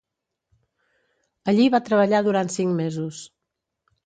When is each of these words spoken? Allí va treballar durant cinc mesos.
Allí 1.53 1.67
va 1.75 1.83
treballar 1.91 2.23
durant 2.29 2.51
cinc 2.57 2.75
mesos. 2.81 3.23